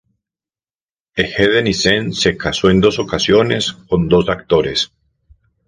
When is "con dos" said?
3.87-4.29